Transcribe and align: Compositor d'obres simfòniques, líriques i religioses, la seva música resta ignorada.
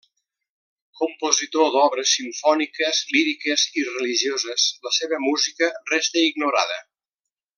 Compositor 0.99 1.67
d'obres 1.75 2.13
simfòniques, 2.19 3.03
líriques 3.17 3.67
i 3.83 3.85
religioses, 3.91 4.67
la 4.89 4.97
seva 5.01 5.23
música 5.29 5.71
resta 5.95 6.27
ignorada. 6.31 6.83